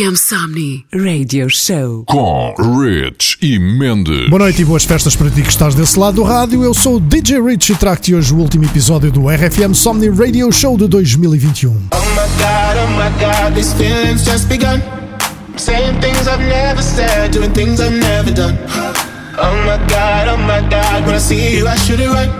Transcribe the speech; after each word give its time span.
RFM 0.00 0.16
Somni 0.16 0.86
Radio 0.94 1.50
Show 1.50 2.04
com 2.06 2.54
Rich 2.58 3.36
e 3.42 3.58
Mendes. 3.58 4.30
Boa 4.30 4.38
noite 4.38 4.62
e 4.62 4.64
boas 4.64 4.82
festas 4.84 5.14
para 5.14 5.28
ti 5.28 5.42
que 5.42 5.50
estás 5.50 5.74
desse 5.74 5.98
lado 5.98 6.14
do 6.14 6.22
rádio. 6.22 6.64
Eu 6.64 6.72
sou 6.72 6.96
o 6.96 7.00
DJ 7.00 7.38
Rich 7.42 7.72
e 7.72 7.76
trago-te 7.76 8.14
hoje 8.14 8.32
o 8.32 8.38
último 8.38 8.64
episódio 8.64 9.12
do 9.12 9.28
RFM 9.28 9.74
Somni 9.74 10.08
Radio 10.08 10.50
Show 10.50 10.78
de 10.78 10.88
2021. 10.88 11.70
Oh 11.70 11.76
my 11.76 12.14
God, 12.38 12.78
oh 12.78 12.90
my 12.96 13.10
God, 13.20 13.54
these 13.54 13.74
feelings 13.74 14.24
just 14.24 14.48
begun. 14.48 14.80
Saying 15.58 16.00
things 16.00 16.26
I've 16.26 16.46
never 16.48 16.82
said, 16.82 17.32
doing 17.32 17.52
things 17.52 17.78
I've 17.78 17.92
never 17.92 18.32
done. 18.32 18.56
Oh 19.36 19.54
my 19.66 19.76
God, 19.86 20.28
oh 20.28 20.38
my 20.38 20.62
God, 20.70 21.04
when 21.04 21.14
I 21.14 21.18
see 21.18 21.58
you 21.58 21.68
I 21.68 21.76
should 21.76 22.00
it 22.00 22.08
right. 22.08 22.39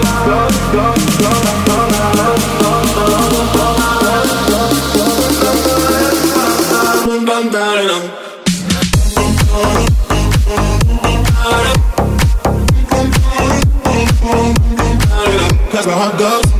I 16.01 16.17
go. 16.17 16.50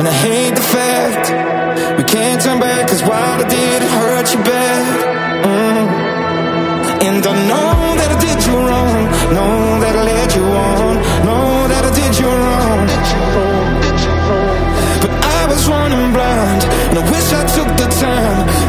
And 0.00 0.08
I 0.08 0.12
hate 0.12 0.54
the 0.54 0.62
fact 0.62 1.28
we 1.98 2.04
can't 2.04 2.40
turn 2.40 2.58
back, 2.58 2.88
cause 2.88 3.02
what 3.02 3.12
I 3.12 3.46
did 3.46 3.82
hurt 3.82 4.32
you 4.32 4.40
bad. 4.48 4.84
Mm. 5.44 5.86
And 7.04 7.26
I 7.26 7.34
know 7.50 7.72
that 8.00 8.08
I 8.08 8.18
did 8.18 8.40
you 8.46 8.56
wrong, 8.56 9.00
know 9.36 9.78
that 9.84 9.94
I 10.00 10.02
led 10.08 10.32
you 10.32 10.44
on, 10.44 10.94
know 11.28 11.68
that 11.68 11.84
I 11.84 11.92
did 12.00 12.12
you 12.16 12.30
wrong. 12.32 12.80
But 15.04 15.12
I 15.36 15.40
was 15.52 15.68
running 15.68 16.12
blind, 16.16 16.62
and 16.88 16.96
I 16.96 17.04
wish 17.12 17.28
I 17.36 17.44
took 17.56 17.68
the 17.76 17.88
time. 18.00 18.59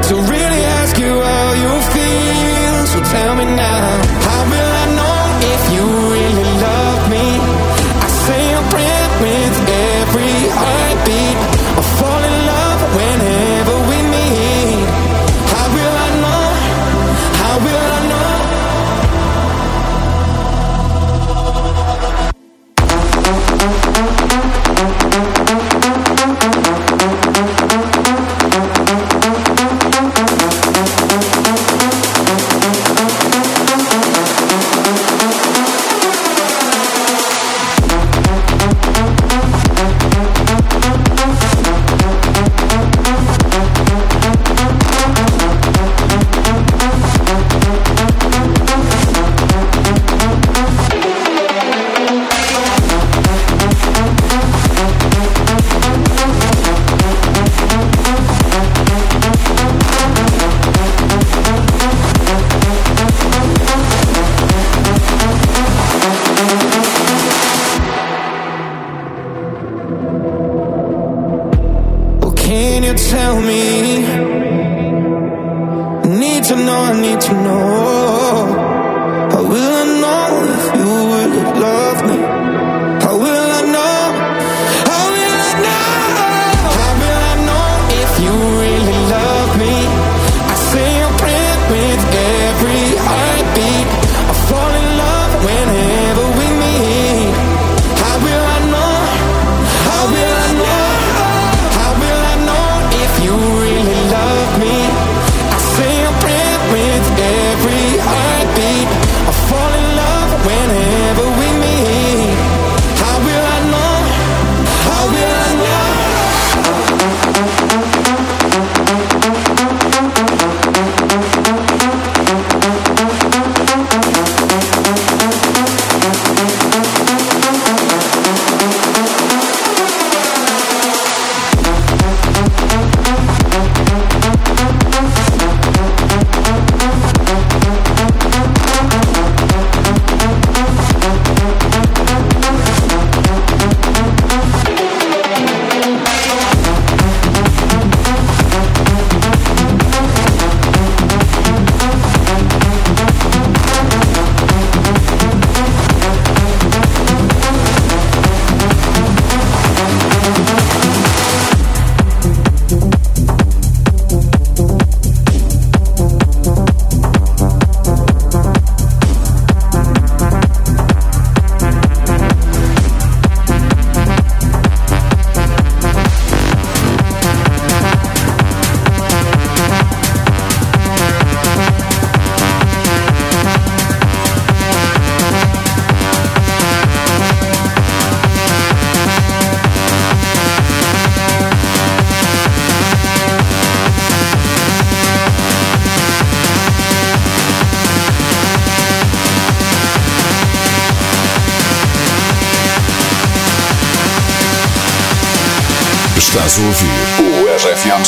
Estás 206.33 206.59
a 206.59 206.61
ouvir 206.61 206.89
o 207.19 207.57
RFM 207.57 208.05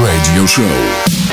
Radio 0.00 0.46
Show. 0.46 1.27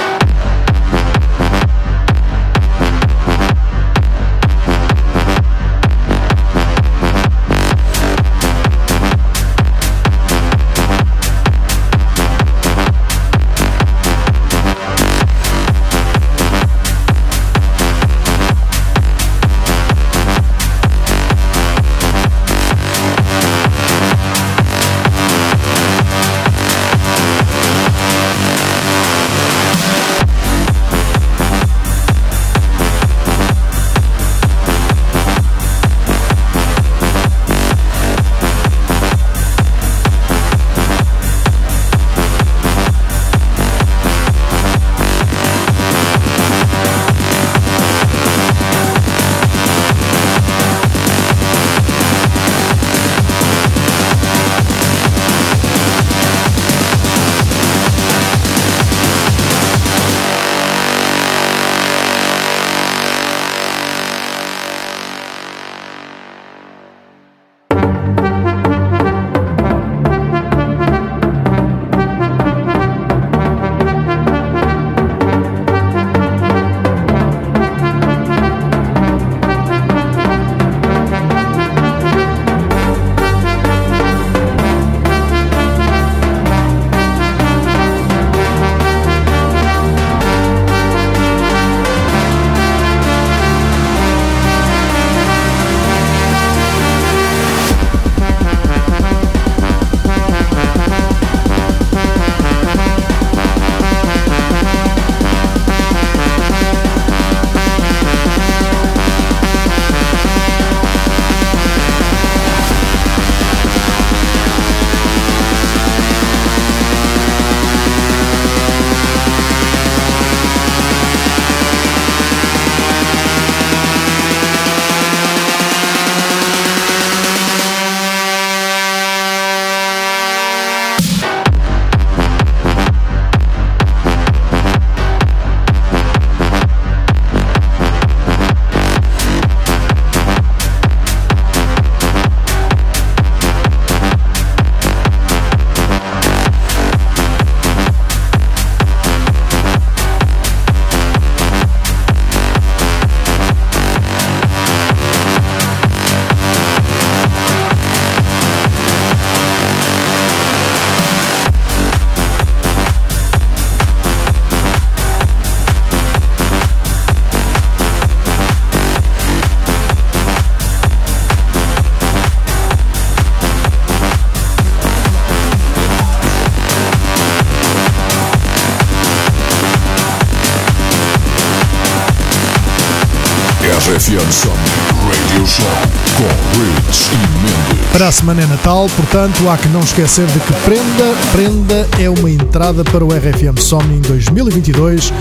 Semana 188.26 188.42
é 188.42 188.48
Natal, 188.48 188.90
portanto, 188.96 189.48
há 189.48 189.56
que 189.56 189.68
não 189.68 189.82
esquecer 189.82 190.26
de 190.26 190.40
que 190.40 190.54
Prenda, 190.64 191.14
Prenda 191.32 191.88
é 192.00 192.10
uma 192.10 192.28
entrada 192.28 192.84
para 192.84 193.06
o 193.06 193.10
RFM 193.10 193.60
Somni 193.60 193.98
em 193.98 194.02
2022 194.02 195.14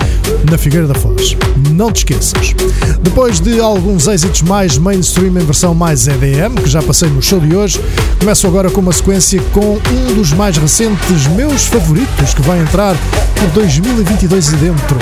na 0.49 0.57
Figueira 0.57 0.87
da 0.87 0.95
Foz. 0.95 1.37
Não 1.69 1.91
te 1.91 1.97
esqueças. 1.97 2.55
Depois 3.03 3.39
de 3.39 3.59
alguns 3.59 4.07
êxitos 4.07 4.41
mais 4.41 4.79
mainstream 4.79 5.37
em 5.39 5.45
versão 5.45 5.75
mais 5.75 6.07
EDM, 6.07 6.55
que 6.63 6.67
já 6.67 6.81
passei 6.81 7.07
no 7.07 7.21
show 7.21 7.39
de 7.39 7.55
hoje, 7.55 7.79
começo 8.17 8.47
agora 8.47 8.71
com 8.71 8.81
uma 8.81 8.91
sequência 8.91 9.39
com 9.53 9.77
um 9.91 10.13
dos 10.15 10.33
mais 10.33 10.57
recentes 10.57 11.27
meus 11.27 11.65
favoritos 11.65 12.33
que 12.33 12.41
vai 12.41 12.59
entrar 12.59 12.95
por 13.35 13.49
2022 13.49 14.47
e 14.47 14.55
dentro. 14.55 14.97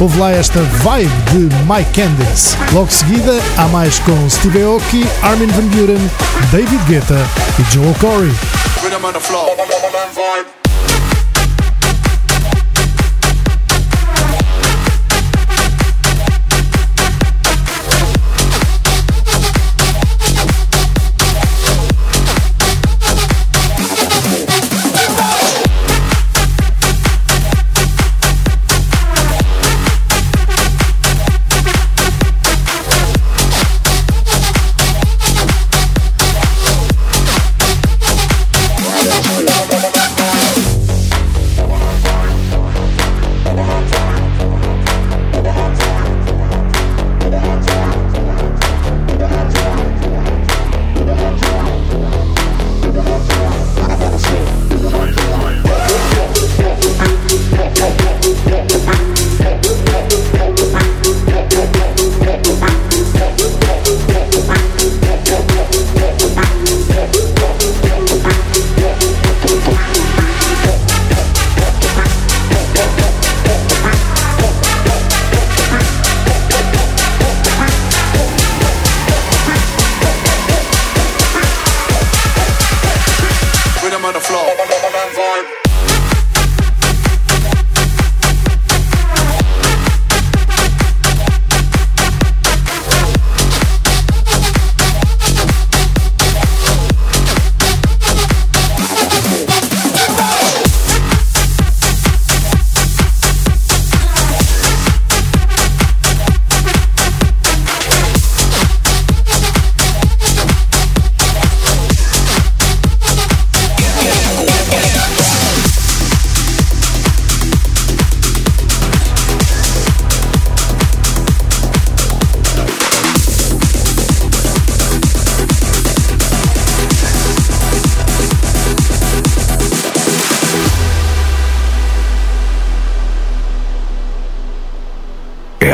Houve 0.00 0.18
lá 0.18 0.32
esta 0.32 0.60
vibe 0.60 1.10
de 1.30 1.54
Mike 1.64 1.92
Candice. 1.92 2.56
Logo 2.72 2.90
seguida, 2.90 3.32
há 3.56 3.68
mais 3.68 3.98
com 4.00 4.28
Steve 4.28 4.62
Aoki, 4.62 5.06
Armin 5.22 5.46
Van 5.46 5.66
Buren, 5.68 6.10
David 6.50 6.82
Guetta 6.88 7.18
e 7.58 7.72
Joel 7.72 7.94
Corey. 8.00 8.32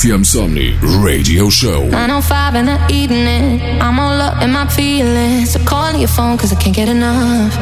FM 0.00 0.24
Somnii 0.24 0.72
Radio 1.04 1.50
Show. 1.50 1.84
905 1.90 2.54
in 2.54 2.64
the 2.64 2.78
evening. 2.88 3.60
I'm 3.82 4.00
all 4.00 4.18
up 4.18 4.40
in 4.42 4.50
my 4.50 4.66
feelings. 4.66 5.52
So 5.52 5.58
call 5.64 5.92
your 5.92 6.08
phone 6.08 6.38
cause 6.38 6.52
I 6.52 6.56
can't 6.56 6.74
get 6.74 6.88
enough. 6.88 7.52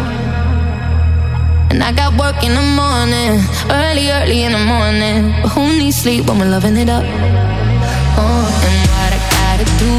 And 1.70 1.82
I 1.82 1.90
got 1.90 2.14
work 2.16 2.38
in 2.44 2.54
the 2.54 2.62
morning, 2.78 3.42
early, 3.68 4.06
early 4.12 4.44
in 4.44 4.52
the 4.52 4.64
morning. 4.74 5.34
But 5.42 5.48
who 5.48 5.66
needs 5.78 5.96
sleep 5.96 6.26
when 6.28 6.38
we're 6.38 6.48
loving 6.48 6.76
it 6.76 6.88
up? 6.88 7.02
Oh, 8.22 8.46
and 8.66 8.78
what 8.94 9.10
I 9.18 9.20
gotta 9.34 9.66
do 9.82 9.90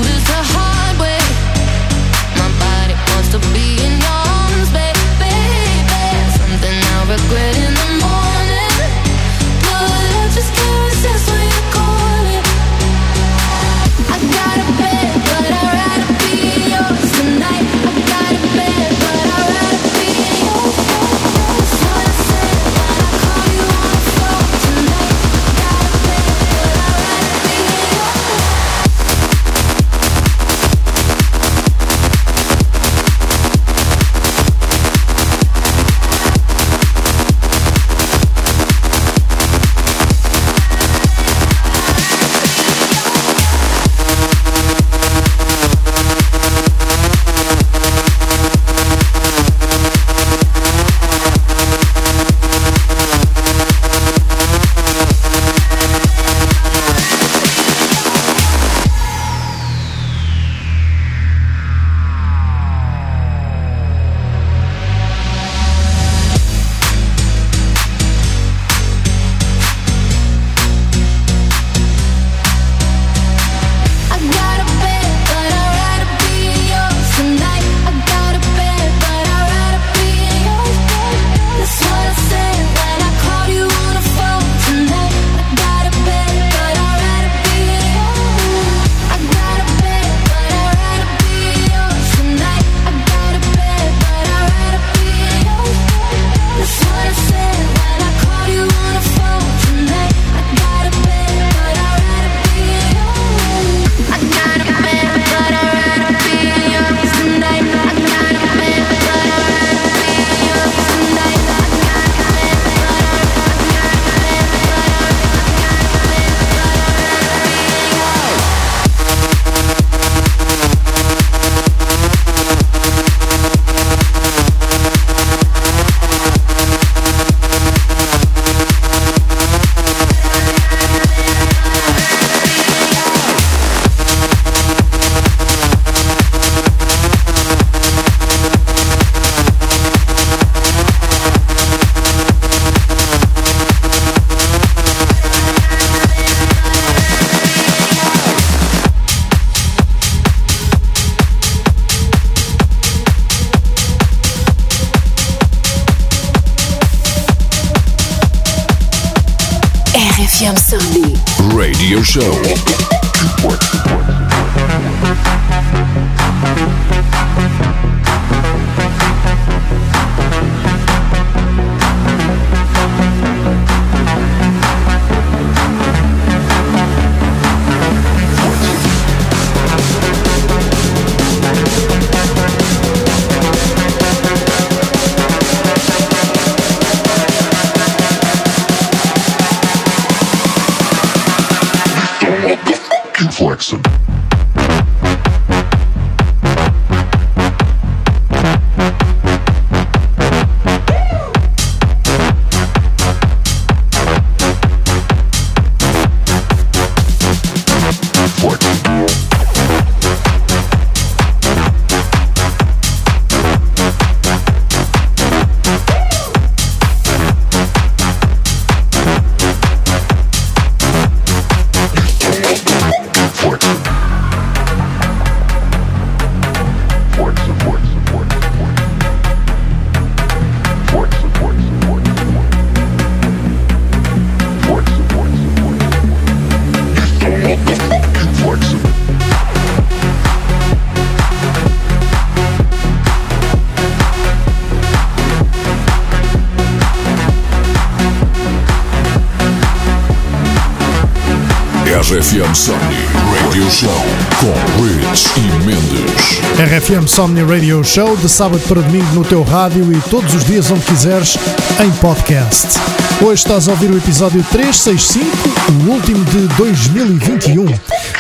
RFM 257.09 257.15
Somni 257.15 257.41
Radio 257.43 257.83
Show 257.83 258.15
de 258.17 258.29
sábado 258.29 258.61
para 258.67 258.81
domingo 258.81 259.13
no 259.13 259.23
teu 259.25 259.43
rádio 259.43 259.91
e 259.91 259.99
todos 260.09 260.33
os 260.33 260.45
dias 260.45 260.69
onde 260.69 260.81
quiseres 260.81 261.37
em 261.83 261.91
podcast. 261.99 262.79
Hoje 263.21 263.41
estás 263.41 263.67
a 263.67 263.71
ouvir 263.71 263.89
o 263.89 263.97
episódio 263.97 264.43
365, 264.51 265.25
o 265.69 265.91
último 265.91 266.23
de 266.25 266.47
2021. 266.55 267.65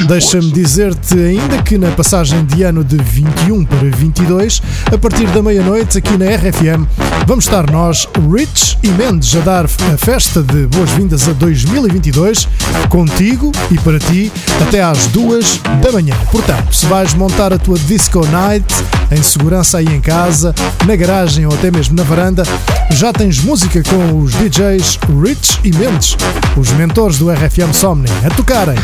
Deixa-me 0.07 0.51
dizer-te 0.51 1.13
ainda 1.13 1.61
que 1.61 1.77
na 1.77 1.91
passagem 1.91 2.43
de 2.45 2.63
ano 2.63 2.83
de 2.83 2.97
21 2.97 3.63
para 3.65 3.89
22, 3.89 4.61
a 4.91 4.97
partir 4.97 5.27
da 5.27 5.41
meia-noite 5.41 5.97
aqui 5.97 6.17
na 6.17 6.25
RFM, 6.25 6.85
vamos 7.29 7.45
estar 7.45 7.69
nós, 7.69 8.07
Rich 8.33 8.79
e 8.81 8.87
Mendes, 8.87 9.35
a 9.35 9.39
dar 9.41 9.65
a 9.65 9.97
festa 9.99 10.41
de 10.41 10.65
boas-vindas 10.65 11.29
a 11.29 11.33
2022 11.33 12.47
contigo 12.89 13.51
e 13.69 13.77
para 13.77 13.99
ti 13.99 14.31
até 14.67 14.81
às 14.81 15.05
duas 15.07 15.59
da 15.79 15.91
manhã. 15.91 16.15
Portanto, 16.31 16.75
se 16.75 16.87
vais 16.87 17.13
montar 17.13 17.53
a 17.53 17.59
tua 17.59 17.77
disco 17.77 18.25
night 18.25 18.65
em 19.11 19.21
segurança 19.21 19.77
aí 19.77 19.85
em 19.85 20.01
casa, 20.01 20.55
na 20.87 20.95
garagem 20.95 21.45
ou 21.45 21.53
até 21.53 21.69
mesmo 21.69 21.95
na 21.95 22.01
varanda, 22.01 22.41
já 22.91 23.13
tens 23.13 23.39
música 23.39 23.81
com 23.83 24.21
os 24.21 24.33
DJs 24.33 24.99
Rich 25.23 25.59
e 25.63 25.71
Mendes, 25.75 26.15
os 26.57 26.69
mentores 26.71 27.17
do 27.17 27.31
RFM 27.31 27.73
Somni, 27.73 28.09
a 28.25 28.29
tocarem 28.35 28.77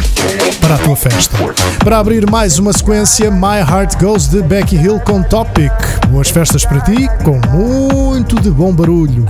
para 0.62 0.76
a 0.76 0.78
tua 0.78 0.96
festa. 0.96 1.38
Para 1.84 2.00
abrir 2.00 2.30
mais 2.30 2.60
uma 2.60 2.74
sequência, 2.74 3.30
My 3.32 3.60
Heart 3.60 4.02
Goes 4.02 4.28
de 4.28 4.42
Becky 4.42 4.76
Hill 4.76 5.00
com 5.00 5.22
Topic. 5.22 5.72
Boas 6.10 6.30
festas 6.30 6.66
para 6.66 6.82
ti, 6.82 7.10
com 7.24 7.40
muito 7.54 8.40
de 8.42 8.50
bom 8.50 8.74
barulho. 8.74 9.26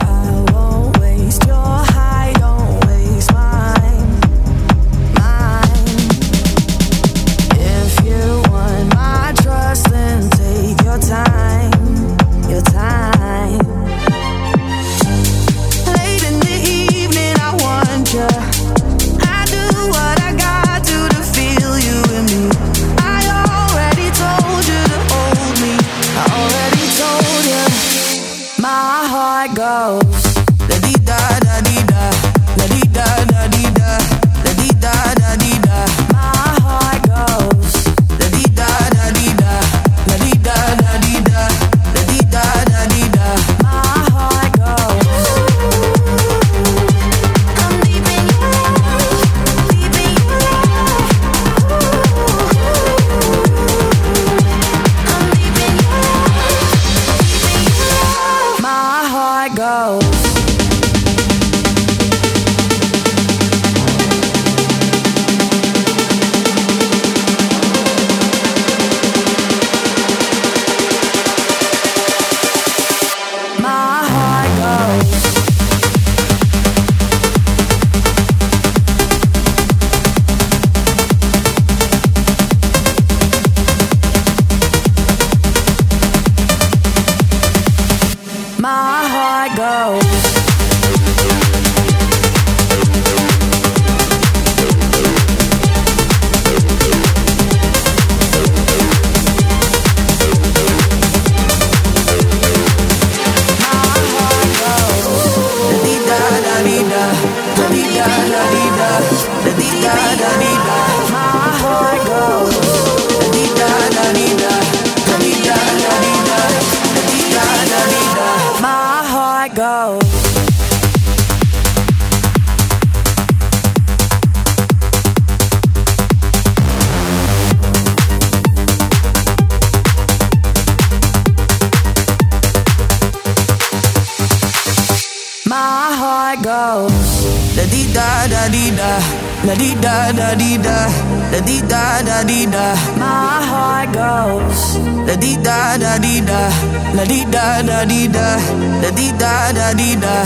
ada 149.46 149.78
di 149.78 149.94
dah 149.94 150.26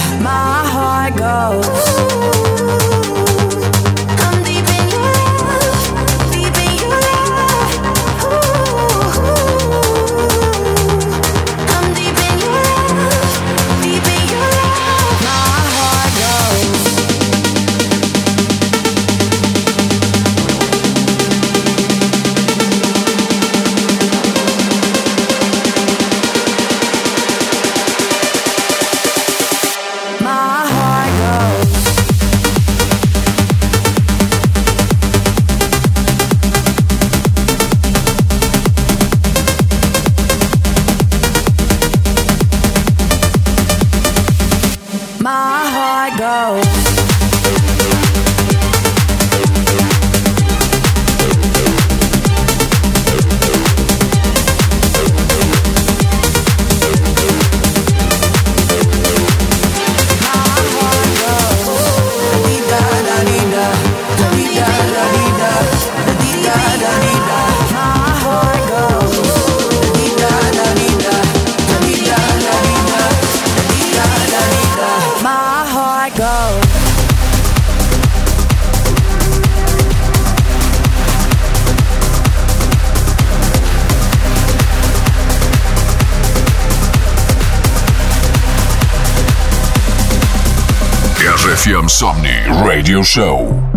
Oh. 46.32 46.89
RFM 92.00 92.06
Somnii 92.06 92.64
Radio 92.66 93.04
Show. 93.04 93.69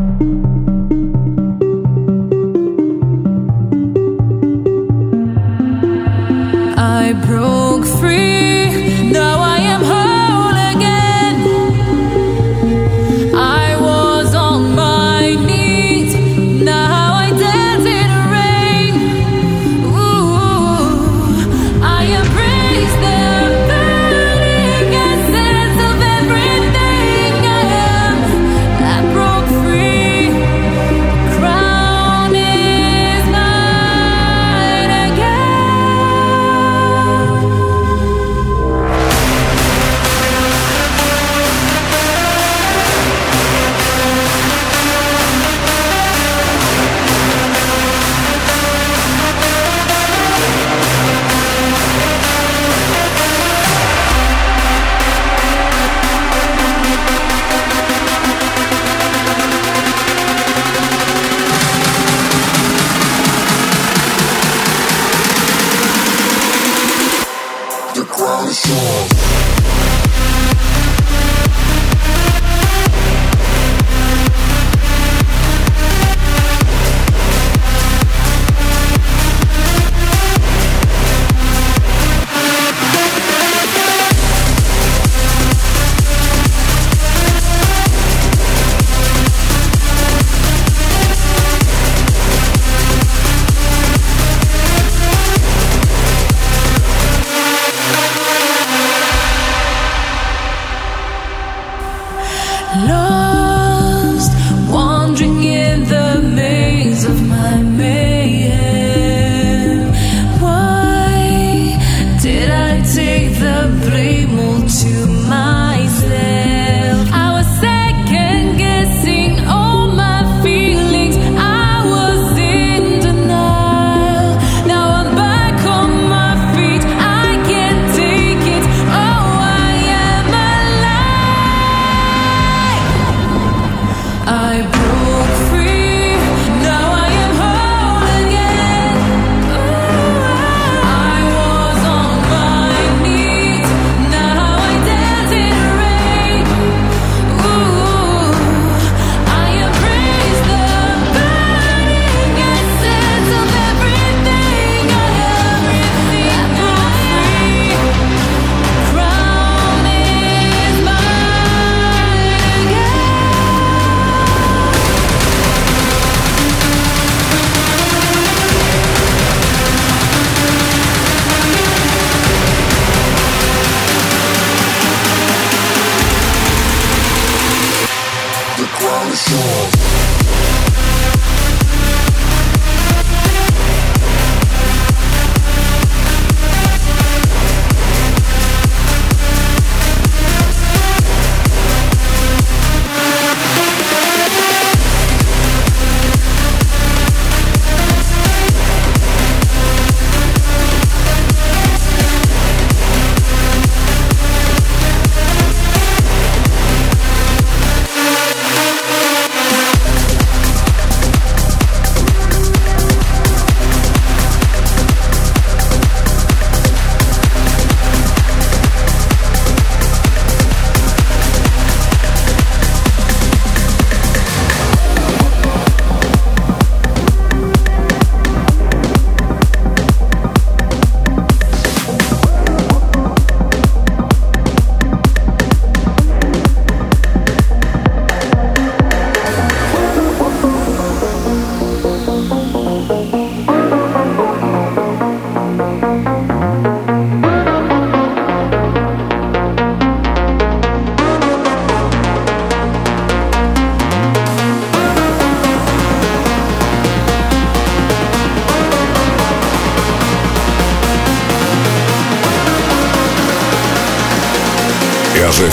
soul. 179.15 179.52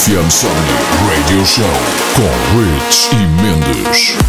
FM 0.10 0.28
Sony 0.32 0.52
Radio 1.08 1.45
Show 1.45 1.63
com 2.15 2.58
Rich 2.58 3.10
e 3.13 3.28
Mendes. 3.43 4.29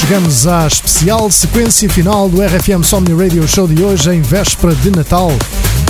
Chegamos 0.00 0.46
à 0.46 0.66
especial 0.66 1.30
sequência 1.30 1.88
final 1.88 2.28
do 2.28 2.40
RFM 2.40 2.82
Somni 2.82 3.12
Radio 3.12 3.46
Show 3.46 3.68
de 3.68 3.82
hoje, 3.82 4.10
em 4.10 4.22
véspera 4.22 4.74
de 4.74 4.90
Natal. 4.90 5.30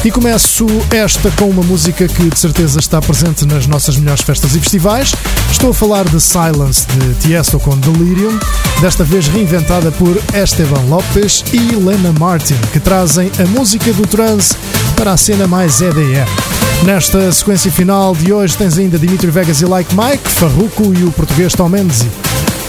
E 0.04 0.11
começo 0.11 0.66
esta 0.90 1.30
com 1.32 1.48
uma 1.48 1.62
música 1.62 2.08
que 2.08 2.28
de 2.28 2.38
certeza 2.38 2.80
está 2.80 3.00
presente 3.00 3.46
nas 3.46 3.66
nossas 3.68 3.96
melhores 3.96 4.22
festas 4.22 4.56
e 4.56 4.61
festivais. 4.61 5.14
Estou 5.50 5.70
a 5.70 5.74
falar 5.74 6.04
de 6.08 6.20
Silence 6.20 6.86
de 6.88 7.14
Tiesto 7.20 7.61
com 7.61 7.76
Delirium, 7.78 8.36
desta 8.80 9.04
vez 9.04 9.28
reinventada 9.28 9.92
por 9.92 10.20
Esteban 10.34 10.82
Lopes 10.88 11.44
e 11.52 11.76
Lena 11.76 12.12
Martin, 12.18 12.56
que 12.72 12.80
trazem 12.80 13.30
a 13.38 13.46
música 13.46 13.92
do 13.92 14.06
trance 14.06 14.56
para 14.96 15.12
a 15.12 15.16
cena 15.16 15.46
mais 15.46 15.80
EDM. 15.80 16.26
Nesta 16.84 17.30
sequência 17.30 17.70
final 17.70 18.14
de 18.14 18.32
hoje 18.32 18.56
tens 18.56 18.76
ainda 18.76 18.98
Dimitri 18.98 19.30
Vegas 19.30 19.61
e 19.61 19.66
Like 19.66 19.94
Mike, 19.94 20.28
Farruko 20.28 20.92
e 20.94 21.04
o 21.04 21.12
português 21.12 21.52
Tom 21.52 21.68
Mendes. 21.68 22.06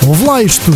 Ouve 0.08 0.26
lá 0.26 0.42
isto. 0.42 0.72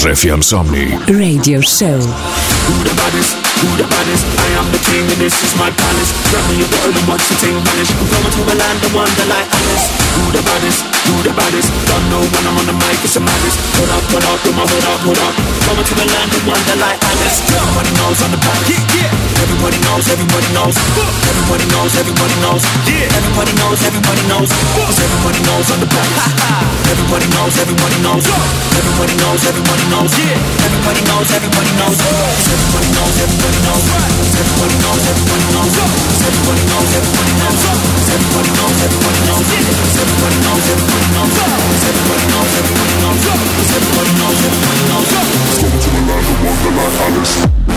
RFM 0.00 0.40
Somnii 0.40 0.96
Radio 1.12 1.60
Show. 1.60 2.00
Who 2.00 2.74
the 2.88 2.94
baddest? 2.96 3.36
Who 3.60 3.68
the 3.76 3.84
baddest? 3.84 4.24
I 4.24 4.48
am 4.56 4.64
the 4.72 4.80
king 4.88 5.04
and 5.04 5.20
this 5.20 5.36
is 5.44 5.52
my 5.60 5.68
palace. 5.68 6.10
Grab 6.32 6.40
me 6.48 6.64
a 6.64 6.68
bottle 6.72 6.96
and 6.96 7.04
watch 7.04 7.20
the 7.28 7.36
thing 7.36 7.52
vanish. 7.52 7.92
I'm 7.92 8.08
going 8.08 8.32
to 8.32 8.42
a 8.48 8.56
land 8.56 8.80
of 8.80 8.96
wonder 8.96 9.26
like 9.28 9.44
Alice. 9.44 9.86
Who 10.16 10.24
the 10.32 10.40
baddest? 10.40 10.80
Who 11.04 11.20
the 11.20 11.36
baddest? 11.36 11.68
Don't 11.84 12.06
know 12.08 12.24
when 12.32 12.44
I'm 12.48 12.56
on 12.56 12.66
the 12.72 12.76
mic, 12.80 12.96
it's 13.04 13.20
a 13.20 13.20
madness. 13.20 13.60
Hold 13.76 13.92
up, 13.92 14.04
hold 14.08 14.24
up, 14.24 14.40
put 14.40 14.54
my 14.56 14.64
hood 14.64 14.86
up, 14.88 15.00
hold 15.04 15.20
up. 15.20 15.34
Going 15.68 15.84
to 15.84 15.94
a 16.00 16.06
land 16.08 16.32
of 16.32 16.42
wonder 16.48 16.76
like 16.80 16.96
Alice. 16.96 17.36
Everybody 17.52 17.92
knows 18.00 18.18
I'm 18.24 18.32
the 18.32 18.40
baddest. 18.40 18.72
Yeah, 18.72 19.04
yeah. 19.04 19.29
Everybody 20.20 20.52
knows, 20.52 20.76
everybody 20.76 21.64
knows. 21.72 21.96
Everybody 21.96 22.36
knows, 22.36 22.36
everybody 22.36 22.36
knows. 22.44 22.60
Yeah. 22.84 23.08
Everybody 23.16 23.52
knows, 23.56 23.80
everybody 23.80 24.20
knows. 24.28 24.52
Cause 24.76 25.00
everybody 25.00 25.40
knows 25.48 25.64
I'm 25.72 25.80
the 25.80 25.88
baddest. 25.88 26.92
everybody 26.92 27.24
knows, 27.32 27.56
everybody 27.56 27.96
knows. 28.04 28.28
Everybody 28.28 29.16
knows, 29.16 29.40
everybody 29.48 29.84
knows. 29.88 30.12
Yeah. 30.20 30.36
Everybody 30.68 31.00
knows, 31.08 31.24
everybody 31.32 31.72
knows. 31.80 31.96
Cause 32.04 32.52
everybody 32.52 32.88
knows, 33.00 33.16
everybody 33.16 33.60
knows. 33.64 33.80
Everybody 33.80 34.76
knows, 34.84 35.00
everybody 35.08 35.46
knows. 35.56 35.72
Everybody 35.80 36.64
knows, 36.68 36.92
everybody 36.92 37.40
knows. 37.40 37.80
Everybody 38.20 38.50
knows, 38.60 38.76
everybody 38.76 39.16
knows. 39.24 40.68
Everybody 40.68 41.00
knows, 41.00 41.00
everybody 41.00 41.16
knows. 41.16 41.40
Everybody 41.80 42.24
knows, 42.28 42.52
everybody 42.60 42.92
knows. 43.00 43.24
Everybody 43.72 44.12
knows, 44.20 44.36
everybody 44.44 44.82
knows. 44.84 45.08
Welcome 45.16 45.80
to 45.80 45.88
the 45.88 46.02
land 46.04 46.28
of 46.28 46.36
Wonderland 46.44 46.96
Alice. 47.08 47.69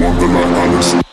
Wonderland 0.00 0.56
Alice. 0.56 1.09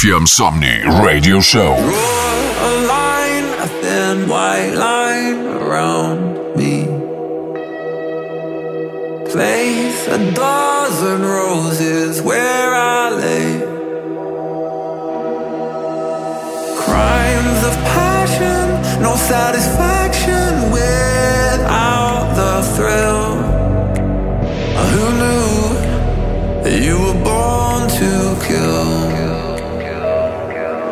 FM 0.00 0.24
Somnii 0.26 1.04
Radio 1.04 1.40
Show. 1.40 1.76
Draw 1.76 2.68
a 2.68 2.72
line, 2.86 3.48
a 3.64 3.68
thin 3.82 4.28
white 4.30 4.72
line 4.72 5.40
around 5.60 6.56
me. 6.56 6.86
Place 9.30 10.08
a 10.08 10.18
dozen 10.32 11.20
roses 11.20 12.22
where 12.22 12.74
I 12.74 13.10
lay. 13.10 13.48
Crimes 16.84 17.60
of 17.68 17.74
passion, 17.92 19.02
no 19.02 19.16
satisfaction 19.16 20.70
without 20.72 22.24
the 22.40 22.54
thrill. 22.74 23.36
Who 24.92 25.04
knew 25.20 26.62
that 26.64 26.80
you 26.82 26.96
were 27.04 27.22
born 27.22 27.82
to 28.00 28.46
kill? 28.48 28.99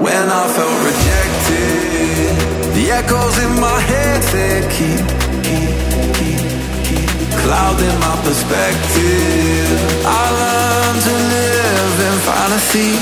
When 0.01 0.31
I 0.31 0.47
felt 0.57 0.79
rejected, 0.91 2.37
the 2.77 2.93
echoes 2.93 3.37
in 3.43 3.61
my 3.61 3.81
head 3.81 4.23
said, 4.23 4.71
Keep, 4.71 5.03
keep, 5.43 5.75
keep, 6.15 6.39
keep 6.87 7.11
clouding 7.43 7.99
my 7.99 8.15
perspective. 8.23 9.79
I 10.07 10.25
learned 10.41 11.03
to 11.03 11.15
live 11.35 11.97
in 12.09 12.17
fantasy. 12.29 12.95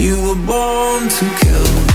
You 0.00 0.14
were 0.28 0.40
born 0.46 1.08
to 1.08 1.24
kill. 1.40 1.91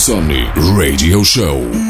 FM 0.00 0.06
Somnii 0.06 0.76
Radio 0.78 1.22
Show. 1.22 1.89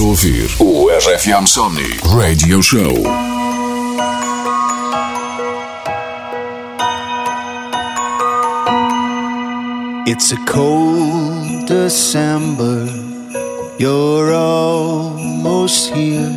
Ouvir 0.00 0.48
o 0.60 0.88
RFM 0.90 1.44
Radio 2.14 2.62
Show. 2.62 3.02
It's 10.06 10.30
a 10.30 10.36
cold 10.46 11.66
December, 11.66 12.86
you're 13.80 14.32
almost 14.32 15.92
here. 15.92 16.32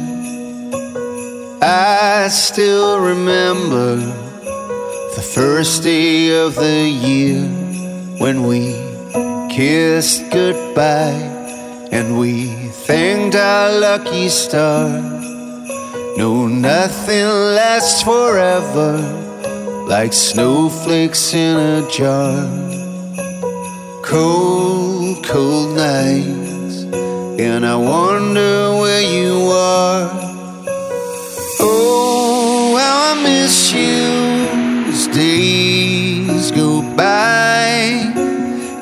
I 1.62 2.30
still 2.30 3.00
remember 3.00 3.98
the 5.16 5.22
first 5.22 5.84
day 5.84 6.32
of 6.32 6.56
the 6.56 6.90
year 6.90 7.44
when 8.18 8.48
we 8.48 8.74
kissed 9.54 10.24
goodbye 10.32 11.30
and 11.92 12.18
we 12.18 12.61
thanked 12.92 13.38
our 13.38 13.80
lucky 13.80 14.28
star. 14.28 14.90
No, 16.18 16.48
nothing 16.48 17.30
lasts 17.58 18.04
forever 18.04 18.92
like 19.88 20.12
snowflakes 20.12 21.34
in 21.34 21.56
a 21.56 21.90
jar. 21.90 22.36
Cold, 24.04 25.24
cold 25.24 25.70
nights, 25.78 26.84
and 27.40 27.66
I 27.66 27.78
wonder 27.78 28.76
where 28.82 29.06
you 29.18 29.36
are. 29.54 30.12
Oh, 31.62 32.76
how 32.78 33.14
I 33.14 33.24
miss 33.24 33.72
you 33.72 34.04
as 34.92 35.08
days 35.08 36.52
go 36.52 36.82
by. 36.98 37.72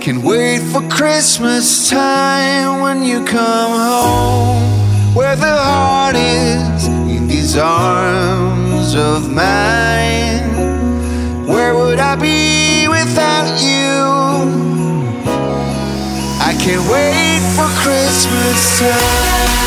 Can 0.01 0.23
wait 0.23 0.58
Christmas 0.89 1.89
time 1.89 2.81
when 2.81 3.03
you 3.03 3.23
come 3.23 3.71
home, 3.71 5.15
where 5.15 5.35
the 5.35 5.45
heart 5.45 6.15
is 6.15 6.87
in 6.87 7.27
these 7.27 7.55
arms 7.57 8.95
of 8.95 9.29
mine. 9.29 11.45
Where 11.47 11.75
would 11.75 11.99
I 11.99 12.15
be 12.15 12.87
without 12.87 13.61
you? 13.61 13.99
I 16.41 16.55
can't 16.59 16.87
wait 16.89 17.41
for 17.55 17.67
Christmas 17.81 18.79
time. 18.79 19.58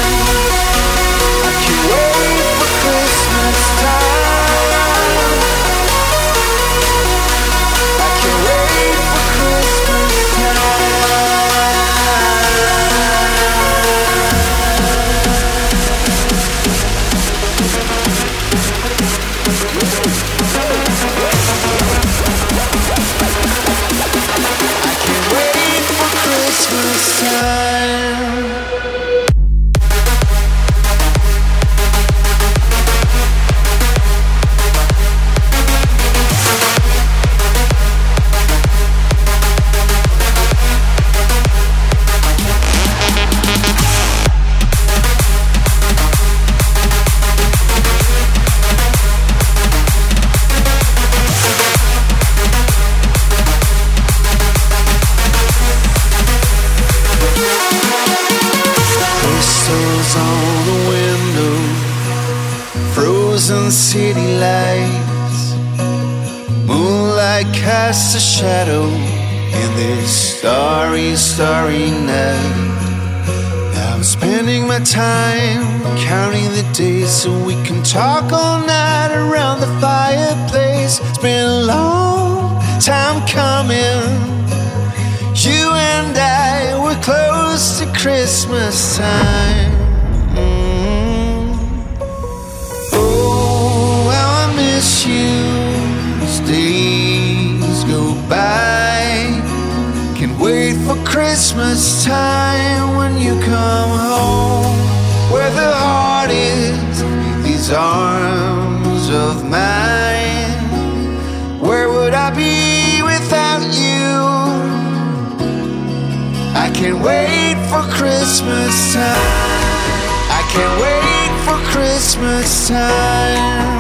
Christmas 121.93 122.69
time. 122.69 123.72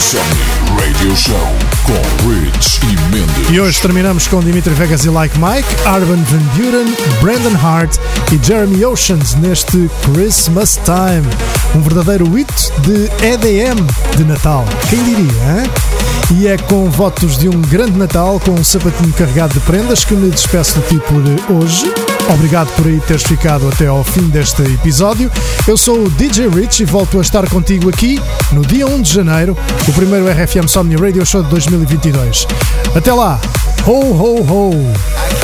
RFM 0.00 0.10
Somni 0.10 0.80
Radio 0.80 1.16
Show 1.16 1.36
com 1.84 2.28
Rich 2.28 2.80
e 2.84 3.14
Mendes. 3.14 3.50
E 3.50 3.60
hoje 3.60 3.80
terminamos 3.80 4.26
com 4.26 4.40
Dimitri 4.40 4.72
Vegas 4.72 5.04
e 5.04 5.10
Like 5.10 5.38
Mike, 5.38 5.68
Armin 5.84 6.24
Van 6.24 6.38
Buren, 6.56 6.86
Brandon 7.20 7.56
Hart 7.62 7.96
e 8.32 8.44
Jeremy 8.44 8.84
Oceans 8.84 9.34
neste 9.34 9.90
Christmas 10.02 10.78
Time. 10.84 11.26
Um 11.74 11.82
verdadeiro 11.82 12.24
hit 12.34 12.50
de 12.80 13.10
EDM 13.24 13.86
de 14.16 14.24
Natal. 14.24 14.64
Quem 14.88 15.02
diria, 15.04 15.62
hein? 15.62 15.70
E 16.38 16.46
é 16.46 16.56
com 16.56 16.88
votos 16.90 17.36
de 17.36 17.48
um 17.48 17.60
grande 17.60 17.98
Natal, 17.98 18.40
com 18.40 18.52
um 18.52 18.64
sapatinho 18.64 19.12
carregado 19.12 19.52
de 19.52 19.60
prendas, 19.60 20.04
que 20.04 20.14
me 20.14 20.30
despeço 20.30 20.80
de 20.80 20.88
ti 20.88 21.00
por 21.00 21.54
hoje. 21.56 22.09
Obrigado 22.28 22.68
por 22.76 22.86
aí 22.86 23.00
teres 23.00 23.22
ficado 23.22 23.68
até 23.68 23.86
ao 23.86 24.04
fim 24.04 24.28
deste 24.28 24.62
episódio. 24.62 25.30
Eu 25.66 25.76
sou 25.76 26.04
o 26.04 26.10
DJ 26.10 26.48
Rich 26.48 26.82
e 26.82 26.86
volto 26.86 27.18
a 27.18 27.22
estar 27.22 27.48
contigo 27.48 27.88
aqui 27.88 28.20
no 28.52 28.62
dia 28.62 28.86
1 28.86 29.02
de 29.02 29.12
janeiro, 29.12 29.56
o 29.88 29.92
primeiro 29.92 30.26
RFM 30.28 30.68
Somni 30.68 30.96
Radio 30.96 31.24
Show 31.24 31.42
de 31.42 31.50
2022. 31.50 32.46
Até 32.94 33.12
lá! 33.12 33.40
Ho, 33.86 33.92
ho, 33.92 34.42
ho! 34.42 35.39